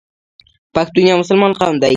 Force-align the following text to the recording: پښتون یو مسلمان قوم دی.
پښتون 0.73 1.03
یو 1.07 1.17
مسلمان 1.21 1.51
قوم 1.59 1.75
دی. 1.81 1.89